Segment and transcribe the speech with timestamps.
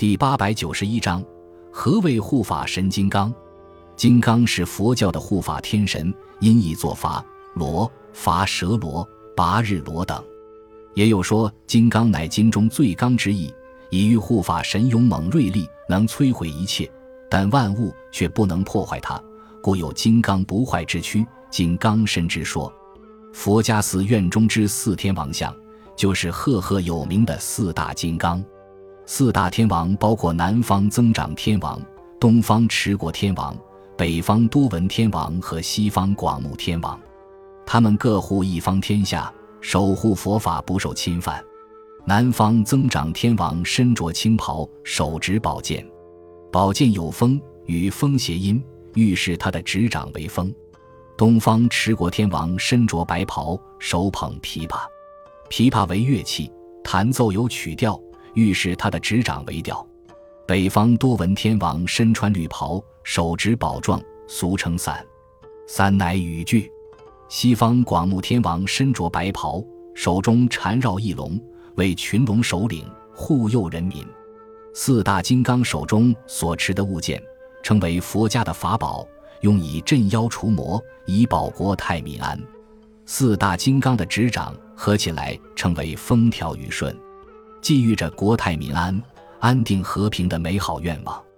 [0.00, 1.22] 第八百九十一章：
[1.70, 3.30] 何谓护法神金刚？
[3.96, 7.22] 金刚是佛教的护法天神，音译作伐
[7.54, 10.24] 罗、伐蛇罗、拔日罗等。
[10.94, 13.52] 也有说金刚乃金中最刚之意，
[13.90, 16.90] 以喻护法神勇猛锐利，能摧毁一切，
[17.30, 19.22] 但万物却不能破坏它，
[19.62, 21.26] 故有金刚不坏之躯。
[21.50, 22.72] 金刚身之说。
[23.34, 25.54] 佛家寺院中之四天王像，
[25.94, 28.42] 就是赫赫有名的四大金刚。
[29.12, 31.82] 四大天王包括南方增长天王、
[32.20, 33.58] 东方持国天王、
[33.98, 36.98] 北方多闻天王和西方广目天王，
[37.66, 41.44] 他们各护一方天下，守护佛法不受侵犯。
[42.04, 45.84] 南方增长天王身着青袍，手执宝剑，
[46.52, 48.62] 宝剑有风，与风谐音，
[48.94, 50.54] 预示他的执掌为风。
[51.18, 54.82] 东方持国天王身着白袍，手捧琵琶，
[55.50, 56.48] 琵琶为乐器，
[56.84, 58.00] 弹奏有曲调。
[58.34, 59.86] 预示他的执掌为调，
[60.46, 65.04] 北方多闻天王身穿绿袍，手执宝状，俗称伞，
[65.66, 66.70] 伞乃雨具。
[67.28, 69.62] 西方广目天王身着白袍，
[69.94, 71.40] 手中缠绕一龙，
[71.76, 74.04] 为群龙首领，护佑人民。
[74.74, 77.22] 四大金刚手中所持的物件，
[77.62, 79.06] 称为佛家的法宝，
[79.42, 82.40] 用以镇妖除魔，以保国泰民安。
[83.06, 86.96] 四大金刚的执掌合起来，称为风调雨顺。
[87.60, 89.00] 寄寓着国泰民安、
[89.38, 91.29] 安定和平的美好愿望。